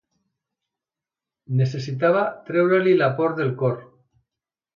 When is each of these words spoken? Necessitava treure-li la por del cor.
Necessitava 1.59 2.25
treure-li 2.49 2.97
la 3.03 3.11
por 3.21 3.37
del 3.43 3.53
cor. 3.63 3.79